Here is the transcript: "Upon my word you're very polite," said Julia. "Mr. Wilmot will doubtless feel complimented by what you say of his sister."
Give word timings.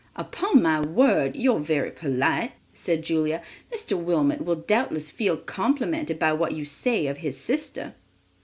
"Upon 0.15 0.63
my 0.63 0.79
word 0.81 1.35
you're 1.35 1.59
very 1.59 1.91
polite," 1.91 2.53
said 2.73 3.03
Julia. 3.03 3.43
"Mr. 3.71 3.95
Wilmot 4.03 4.43
will 4.43 4.55
doubtless 4.55 5.11
feel 5.11 5.37
complimented 5.37 6.17
by 6.17 6.33
what 6.33 6.53
you 6.53 6.65
say 6.65 7.05
of 7.05 7.17
his 7.19 7.37
sister." 7.39 7.93